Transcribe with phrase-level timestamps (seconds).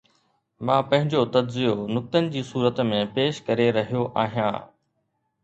[0.65, 4.59] مان پنهنجو تجزيو نقطن جي صورت ۾ پيش ڪري رهيو آهيان.